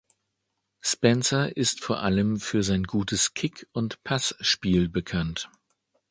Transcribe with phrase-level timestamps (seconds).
[0.81, 5.51] Spencer ist vor allem für sein gutes Kick- und Passspiel bekannt.